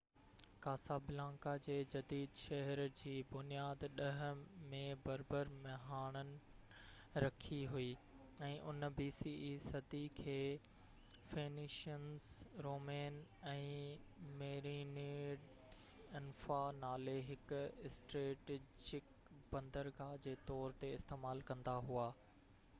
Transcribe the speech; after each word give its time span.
Casablanca 0.65 1.51
جي 1.65 1.73
جديد 1.95 2.39
شهر 2.43 2.79
جي 3.01 3.11
بنياد 3.33 3.83
10 3.89 3.91
صدي 3.97 4.31
bce 4.31 4.71
۾ 4.71 4.79
بربر 5.03 5.51
مهاڻن 5.65 6.31
رکي 7.25 7.59
هئي 7.73 7.91
۽ 8.47 8.55
ان 8.71 9.85
کي 10.21 10.39
فينيشنس 11.35 12.31
رومين 12.69 13.21
۽ 13.53 14.27
ميرينيڊز 14.41 15.85
انفا 16.23 16.59
نالي 16.81 17.17
هڪ 17.31 17.63
اسٽريٽيجڪ 17.93 19.15
بندرگاه 19.55 20.13
جي 20.27 20.37
طور 20.53 20.77
تي 20.83 20.93
استعمال 21.01 21.49
ڪندا 21.53 21.81
هئا 21.93 22.13